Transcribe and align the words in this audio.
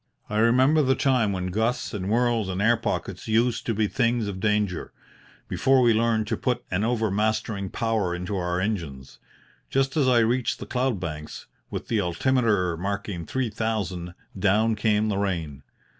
I 0.31 0.39
remember 0.39 0.81
the 0.81 0.95
time 0.95 1.31
when 1.31 1.51
gusts 1.51 1.93
and 1.93 2.07
whirls 2.07 2.49
and 2.49 2.59
air 2.59 2.75
pockets 2.75 3.27
used 3.27 3.67
to 3.67 3.75
be 3.75 3.87
things 3.87 4.25
of 4.27 4.39
danger 4.39 4.91
before 5.47 5.81
we 5.83 5.93
learned 5.93 6.25
to 6.29 6.37
put 6.37 6.63
an 6.71 6.83
overmastering 6.83 7.69
power 7.69 8.15
into 8.15 8.35
our 8.35 8.59
engines. 8.59 9.19
Just 9.69 9.95
as 9.95 10.07
I 10.07 10.21
reached 10.21 10.57
the 10.57 10.65
cloud 10.65 10.99
banks, 10.99 11.45
with 11.69 11.87
the 11.87 11.99
altimeter 11.99 12.75
marking 12.77 13.27
three 13.27 13.51
thousand, 13.51 14.15
down 14.35 14.73
came 14.75 15.07
the 15.07 15.19
rain. 15.19 15.61